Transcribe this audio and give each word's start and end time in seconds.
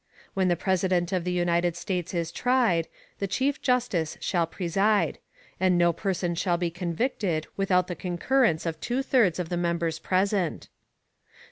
When 0.33 0.47
the 0.47 0.55
President 0.55 1.11
of 1.11 1.25
the 1.25 1.31
United 1.31 1.75
States 1.75 2.11
is 2.15 2.31
tried, 2.31 2.87
the 3.19 3.27
Chief 3.27 3.61
Justice 3.61 4.17
shall 4.19 4.47
preside: 4.47 5.19
And 5.59 5.77
no 5.77 5.93
Person 5.93 6.33
shall 6.33 6.57
be 6.57 6.71
convicted 6.71 7.45
without 7.55 7.85
the 7.85 7.93
Concurrence 7.93 8.65
of 8.65 8.79
two 8.81 9.03
thirds 9.03 9.37
of 9.37 9.49
the 9.49 9.57
Members 9.57 9.99
present. 9.99 10.69